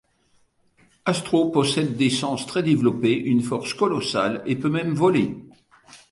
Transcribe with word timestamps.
Astro 1.05 1.51
possède 1.51 1.95
des 1.95 2.09
sens 2.09 2.47
très 2.47 2.63
développés, 2.63 3.13
une 3.15 3.43
force 3.43 3.75
colossale 3.75 4.41
et 4.47 4.55
peut 4.55 4.67
même 4.67 4.95
voler. 4.95 5.37